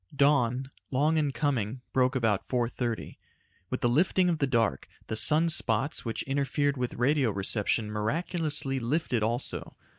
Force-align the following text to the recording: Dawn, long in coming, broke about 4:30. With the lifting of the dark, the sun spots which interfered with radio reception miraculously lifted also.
Dawn, 0.15 0.71
long 0.89 1.17
in 1.17 1.31
coming, 1.31 1.81
broke 1.93 2.15
about 2.15 2.47
4:30. 2.47 3.17
With 3.69 3.81
the 3.81 3.87
lifting 3.87 4.29
of 4.29 4.39
the 4.39 4.47
dark, 4.47 4.87
the 5.05 5.15
sun 5.15 5.47
spots 5.47 6.03
which 6.03 6.23
interfered 6.23 6.75
with 6.75 6.95
radio 6.95 7.29
reception 7.29 7.91
miraculously 7.91 8.79
lifted 8.79 9.21
also. 9.21 9.75